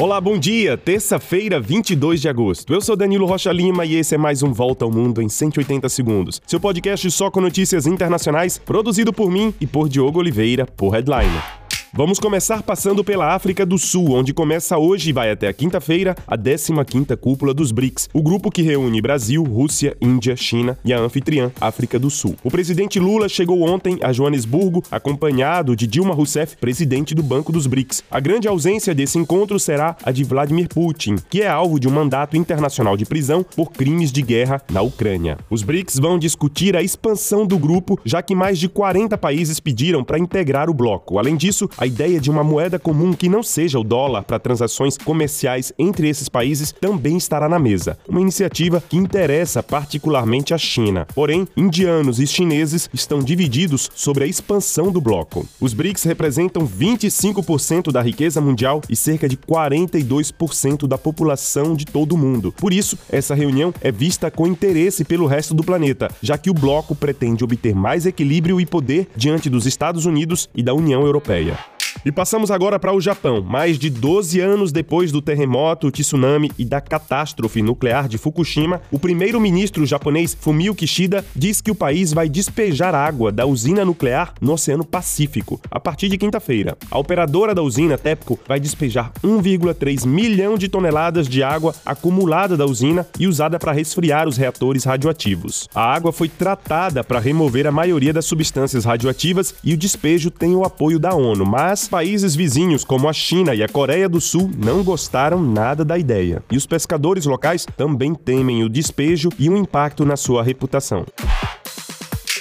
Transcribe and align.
Olá, 0.00 0.18
bom 0.18 0.38
dia. 0.38 0.78
Terça-feira, 0.78 1.60
22 1.60 2.22
de 2.22 2.28
agosto. 2.30 2.72
Eu 2.72 2.80
sou 2.80 2.96
Danilo 2.96 3.26
Rocha 3.26 3.52
Lima 3.52 3.84
e 3.84 3.96
esse 3.96 4.14
é 4.14 4.18
mais 4.18 4.42
um 4.42 4.50
Volta 4.50 4.82
ao 4.82 4.90
Mundo 4.90 5.20
em 5.20 5.28
180 5.28 5.90
segundos. 5.90 6.40
Seu 6.46 6.58
podcast 6.58 7.10
só 7.10 7.30
com 7.30 7.38
notícias 7.38 7.86
internacionais, 7.86 8.56
produzido 8.56 9.12
por 9.12 9.30
mim 9.30 9.52
e 9.60 9.66
por 9.66 9.90
Diogo 9.90 10.18
Oliveira, 10.18 10.64
por 10.64 10.94
Headline. 10.94 11.59
Vamos 11.92 12.20
começar 12.20 12.62
passando 12.62 13.02
pela 13.02 13.34
África 13.34 13.66
do 13.66 13.76
Sul, 13.76 14.12
onde 14.12 14.32
começa 14.32 14.78
hoje 14.78 15.10
e 15.10 15.12
vai 15.12 15.28
até 15.28 15.48
a 15.48 15.52
quinta-feira 15.52 16.14
a 16.24 16.38
15ª 16.38 17.16
Cúpula 17.16 17.52
dos 17.52 17.72
BRICS, 17.72 18.08
o 18.14 18.22
grupo 18.22 18.48
que 18.48 18.62
reúne 18.62 19.02
Brasil, 19.02 19.42
Rússia, 19.42 19.96
Índia, 20.00 20.36
China 20.36 20.78
e 20.84 20.92
a 20.92 21.00
anfitriã 21.00 21.50
África 21.60 21.98
do 21.98 22.08
Sul. 22.08 22.36
O 22.44 22.50
presidente 22.50 23.00
Lula 23.00 23.28
chegou 23.28 23.68
ontem 23.68 23.98
a 24.02 24.12
Joanesburgo 24.12 24.84
acompanhado 24.88 25.74
de 25.74 25.88
Dilma 25.88 26.14
Rousseff, 26.14 26.56
presidente 26.58 27.12
do 27.12 27.24
Banco 27.24 27.50
dos 27.50 27.66
BRICS. 27.66 28.04
A 28.08 28.20
grande 28.20 28.46
ausência 28.46 28.94
desse 28.94 29.18
encontro 29.18 29.58
será 29.58 29.96
a 30.04 30.12
de 30.12 30.22
Vladimir 30.22 30.68
Putin, 30.68 31.16
que 31.28 31.42
é 31.42 31.48
alvo 31.48 31.80
de 31.80 31.88
um 31.88 31.92
mandato 31.92 32.36
internacional 32.36 32.96
de 32.96 33.04
prisão 33.04 33.42
por 33.42 33.72
crimes 33.72 34.12
de 34.12 34.22
guerra 34.22 34.62
na 34.70 34.80
Ucrânia. 34.80 35.38
Os 35.50 35.64
BRICS 35.64 35.98
vão 35.98 36.20
discutir 36.20 36.76
a 36.76 36.82
expansão 36.82 37.44
do 37.44 37.58
grupo, 37.58 37.98
já 38.04 38.22
que 38.22 38.36
mais 38.36 38.60
de 38.60 38.68
40 38.68 39.18
países 39.18 39.58
pediram 39.58 40.04
para 40.04 40.20
integrar 40.20 40.70
o 40.70 40.74
bloco. 40.74 41.18
Além 41.18 41.36
disso, 41.36 41.68
a 41.80 41.86
ideia 41.86 42.20
de 42.20 42.30
uma 42.30 42.44
moeda 42.44 42.78
comum 42.78 43.14
que 43.14 43.26
não 43.26 43.42
seja 43.42 43.78
o 43.78 43.82
dólar 43.82 44.22
para 44.22 44.38
transações 44.38 44.98
comerciais 44.98 45.72
entre 45.78 46.10
esses 46.10 46.28
países 46.28 46.74
também 46.78 47.16
estará 47.16 47.48
na 47.48 47.58
mesa. 47.58 47.96
Uma 48.06 48.20
iniciativa 48.20 48.84
que 48.86 48.98
interessa 48.98 49.62
particularmente 49.62 50.52
a 50.52 50.58
China. 50.58 51.06
Porém, 51.14 51.48
indianos 51.56 52.20
e 52.20 52.26
chineses 52.26 52.90
estão 52.92 53.20
divididos 53.20 53.88
sobre 53.94 54.24
a 54.24 54.26
expansão 54.26 54.92
do 54.92 55.00
bloco. 55.00 55.48
Os 55.58 55.72
BRICS 55.72 56.04
representam 56.04 56.68
25% 56.68 57.90
da 57.90 58.02
riqueza 58.02 58.42
mundial 58.42 58.82
e 58.86 58.94
cerca 58.94 59.26
de 59.26 59.38
42% 59.38 60.86
da 60.86 60.98
população 60.98 61.74
de 61.74 61.86
todo 61.86 62.12
o 62.12 62.18
mundo. 62.18 62.52
Por 62.52 62.74
isso, 62.74 62.98
essa 63.10 63.34
reunião 63.34 63.72
é 63.80 63.90
vista 63.90 64.30
com 64.30 64.46
interesse 64.46 65.02
pelo 65.02 65.26
resto 65.26 65.54
do 65.54 65.64
planeta, 65.64 66.10
já 66.20 66.36
que 66.36 66.50
o 66.50 66.54
bloco 66.54 66.94
pretende 66.94 67.42
obter 67.42 67.74
mais 67.74 68.04
equilíbrio 68.04 68.60
e 68.60 68.66
poder 68.66 69.08
diante 69.16 69.48
dos 69.48 69.64
Estados 69.64 70.04
Unidos 70.04 70.46
e 70.54 70.62
da 70.62 70.74
União 70.74 71.06
Europeia. 71.06 71.69
E 72.02 72.10
passamos 72.10 72.50
agora 72.50 72.78
para 72.78 72.94
o 72.94 73.00
Japão. 73.00 73.42
Mais 73.42 73.78
de 73.78 73.90
12 73.90 74.40
anos 74.40 74.72
depois 74.72 75.12
do 75.12 75.20
terremoto, 75.20 75.90
tsunami 75.90 76.50
e 76.58 76.64
da 76.64 76.80
catástrofe 76.80 77.60
nuclear 77.60 78.08
de 78.08 78.16
Fukushima, 78.16 78.80
o 78.90 78.98
primeiro-ministro 78.98 79.84
japonês 79.84 80.34
Fumio 80.38 80.74
Kishida 80.74 81.22
diz 81.36 81.60
que 81.60 81.70
o 81.70 81.74
país 81.74 82.14
vai 82.14 82.26
despejar 82.26 82.94
água 82.94 83.30
da 83.30 83.44
usina 83.44 83.84
nuclear 83.84 84.32
no 84.40 84.52
Oceano 84.52 84.82
Pacífico 84.82 85.60
a 85.70 85.78
partir 85.78 86.08
de 86.08 86.16
quinta-feira. 86.16 86.74
A 86.90 86.98
operadora 86.98 87.54
da 87.54 87.62
usina, 87.62 87.98
TEPCO, 87.98 88.38
vai 88.48 88.58
despejar 88.58 89.12
1,3 89.22 90.06
milhão 90.06 90.56
de 90.56 90.70
toneladas 90.70 91.28
de 91.28 91.42
água 91.42 91.74
acumulada 91.84 92.56
da 92.56 92.64
usina 92.64 93.06
e 93.18 93.26
usada 93.26 93.58
para 93.58 93.72
resfriar 93.72 94.26
os 94.26 94.38
reatores 94.38 94.84
radioativos. 94.84 95.68
A 95.74 95.92
água 95.92 96.12
foi 96.12 96.30
tratada 96.30 97.04
para 97.04 97.20
remover 97.20 97.66
a 97.66 97.72
maioria 97.72 98.12
das 98.12 98.24
substâncias 98.24 98.86
radioativas 98.86 99.54
e 99.62 99.74
o 99.74 99.76
despejo 99.76 100.30
tem 100.30 100.56
o 100.56 100.64
apoio 100.64 100.98
da 100.98 101.14
ONU, 101.14 101.44
mas 101.44 101.89
países 101.90 102.36
vizinhos, 102.36 102.84
como 102.84 103.08
a 103.08 103.12
China 103.12 103.52
e 103.52 103.62
a 103.62 103.68
Coreia 103.68 104.08
do 104.08 104.20
Sul, 104.20 104.48
não 104.56 104.84
gostaram 104.84 105.42
nada 105.42 105.84
da 105.84 105.98
ideia. 105.98 106.42
E 106.50 106.56
os 106.56 106.64
pescadores 106.64 107.26
locais 107.26 107.66
também 107.76 108.14
temem 108.14 108.62
o 108.62 108.68
despejo 108.68 109.28
e 109.38 109.50
o 109.50 109.56
impacto 109.56 110.04
na 110.04 110.16
sua 110.16 110.42
reputação. 110.42 111.04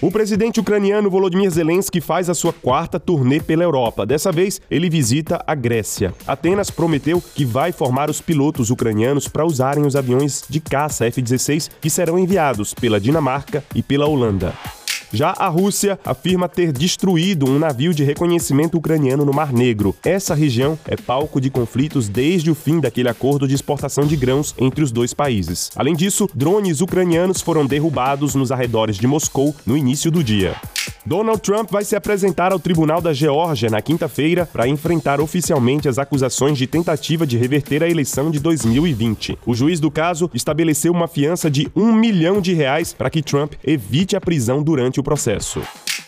O 0.00 0.10
presidente 0.10 0.58
ucraniano 0.58 1.08
Volodymyr 1.08 1.50
Zelensky 1.50 2.00
faz 2.00 2.28
a 2.28 2.34
sua 2.34 2.52
quarta 2.52 2.98
turnê 2.98 3.40
pela 3.40 3.62
Europa. 3.62 4.04
Dessa 4.04 4.32
vez, 4.32 4.60
ele 4.70 4.90
visita 4.90 5.42
a 5.46 5.54
Grécia. 5.54 6.12
Atenas 6.26 6.70
prometeu 6.70 7.22
que 7.34 7.44
vai 7.44 7.70
formar 7.70 8.10
os 8.10 8.20
pilotos 8.20 8.70
ucranianos 8.70 9.28
para 9.28 9.46
usarem 9.46 9.86
os 9.86 9.94
aviões 9.94 10.44
de 10.48 10.58
caça 10.60 11.06
F-16 11.06 11.70
que 11.80 11.90
serão 11.90 12.18
enviados 12.18 12.74
pela 12.74 13.00
Dinamarca 13.00 13.62
e 13.74 13.82
pela 13.82 14.06
Holanda. 14.06 14.52
Já 15.12 15.34
a 15.36 15.48
Rússia 15.48 15.98
afirma 16.04 16.48
ter 16.48 16.72
destruído 16.72 17.48
um 17.48 17.58
navio 17.58 17.92
de 17.92 18.02
reconhecimento 18.02 18.78
ucraniano 18.78 19.24
no 19.24 19.32
Mar 19.32 19.52
Negro. 19.52 19.94
Essa 20.02 20.34
região 20.34 20.78
é 20.86 20.96
palco 20.96 21.38
de 21.40 21.50
conflitos 21.50 22.08
desde 22.08 22.50
o 22.50 22.54
fim 22.54 22.80
daquele 22.80 23.10
acordo 23.10 23.46
de 23.46 23.54
exportação 23.54 24.06
de 24.06 24.16
grãos 24.16 24.54
entre 24.58 24.82
os 24.82 24.90
dois 24.90 25.12
países. 25.12 25.70
Além 25.76 25.94
disso, 25.94 26.28
drones 26.34 26.80
ucranianos 26.80 27.42
foram 27.42 27.66
derrubados 27.66 28.34
nos 28.34 28.50
arredores 28.50 28.96
de 28.96 29.06
Moscou 29.06 29.54
no 29.66 29.76
início 29.76 30.10
do 30.10 30.24
dia. 30.24 30.56
Donald 31.04 31.40
Trump 31.40 31.70
vai 31.70 31.84
se 31.84 31.96
apresentar 31.96 32.52
ao 32.52 32.60
Tribunal 32.60 33.00
da 33.00 33.12
Geórgia 33.12 33.68
na 33.68 33.82
quinta-feira 33.82 34.46
para 34.46 34.68
enfrentar 34.68 35.20
oficialmente 35.20 35.88
as 35.88 35.98
acusações 35.98 36.56
de 36.56 36.66
tentativa 36.66 37.26
de 37.26 37.36
reverter 37.36 37.82
a 37.82 37.88
eleição 37.88 38.30
de 38.30 38.38
2020. 38.38 39.38
O 39.44 39.52
juiz 39.52 39.80
do 39.80 39.90
caso 39.90 40.30
estabeleceu 40.32 40.92
uma 40.92 41.08
fiança 41.08 41.50
de 41.50 41.68
um 41.74 41.92
milhão 41.92 42.40
de 42.40 42.54
reais 42.54 42.92
para 42.92 43.10
que 43.10 43.22
Trump 43.22 43.54
evite 43.64 44.14
a 44.14 44.20
prisão 44.20 44.62
durante 44.62 45.00
o 45.00 45.02
processo. 45.02 45.60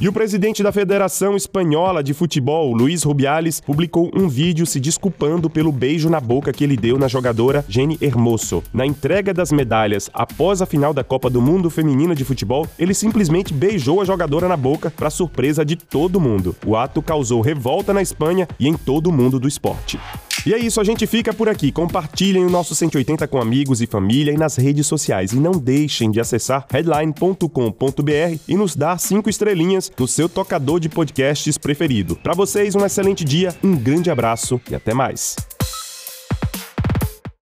E 0.00 0.08
o 0.08 0.12
presidente 0.12 0.62
da 0.62 0.72
Federação 0.72 1.36
Espanhola 1.36 2.02
de 2.02 2.14
Futebol, 2.14 2.72
Luiz 2.72 3.02
Rubiales, 3.02 3.60
publicou 3.60 4.10
um 4.14 4.28
vídeo 4.28 4.64
se 4.64 4.80
desculpando 4.80 5.50
pelo 5.50 5.70
beijo 5.70 6.08
na 6.08 6.20
boca 6.20 6.52
que 6.52 6.64
ele 6.64 6.76
deu 6.76 6.98
na 6.98 7.08
jogadora 7.08 7.64
Jenny 7.68 7.98
Hermoso. 8.00 8.62
Na 8.72 8.86
entrega 8.86 9.34
das 9.34 9.52
medalhas 9.52 10.08
após 10.14 10.62
a 10.62 10.66
final 10.66 10.94
da 10.94 11.04
Copa 11.04 11.28
do 11.28 11.42
Mundo 11.42 11.68
Feminina 11.68 12.14
de 12.14 12.24
Futebol, 12.24 12.66
ele 12.78 12.94
simplesmente 12.94 13.52
beijou 13.52 14.00
a 14.00 14.04
jogadora 14.04 14.48
na 14.48 14.56
boca 14.56 14.90
para 14.90 15.10
surpresa 15.10 15.64
de 15.64 15.76
todo 15.76 16.20
mundo. 16.20 16.56
O 16.64 16.76
ato 16.76 17.02
causou 17.02 17.40
revolta 17.40 17.92
na 17.92 18.02
Espanha 18.02 18.48
e 18.58 18.68
em 18.68 18.74
todo 18.74 19.08
o 19.08 19.12
mundo 19.12 19.38
do 19.38 19.48
esporte. 19.48 19.98
E 20.46 20.54
é 20.54 20.58
isso, 20.58 20.80
a 20.80 20.84
gente 20.84 21.06
fica 21.06 21.32
por 21.32 21.48
aqui. 21.48 21.70
Compartilhem 21.70 22.44
o 22.44 22.50
nosso 22.50 22.74
180 22.74 23.26
com 23.28 23.40
amigos 23.40 23.82
e 23.82 23.86
família 23.86 24.32
e 24.32 24.36
nas 24.36 24.56
redes 24.56 24.86
sociais. 24.86 25.32
E 25.32 25.36
não 25.36 25.52
deixem 25.52 26.10
de 26.10 26.20
acessar 26.20 26.66
headline.com.br 26.70 28.38
e 28.48 28.56
nos 28.56 28.74
dar 28.74 28.98
cinco 28.98 29.28
estrelinhas 29.28 29.90
no 29.98 30.08
seu 30.08 30.28
tocador 30.28 30.80
de 30.80 30.88
podcasts 30.88 31.58
preferido. 31.58 32.16
Para 32.16 32.34
vocês, 32.34 32.74
um 32.74 32.84
excelente 32.84 33.24
dia, 33.24 33.54
um 33.62 33.76
grande 33.76 34.10
abraço 34.10 34.60
e 34.70 34.74
até 34.74 34.94
mais. 34.94 35.36